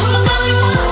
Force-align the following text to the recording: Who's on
Who's 0.00 0.30
on 0.30 0.91